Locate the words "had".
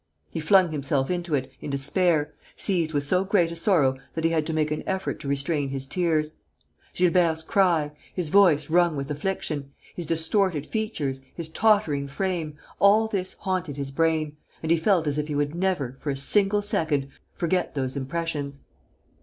4.31-4.47